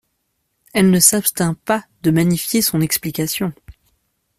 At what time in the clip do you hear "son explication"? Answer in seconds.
2.63-3.53